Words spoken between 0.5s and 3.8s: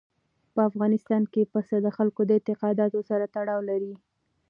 په افغانستان کې پسه د خلکو د اعتقاداتو سره تړاو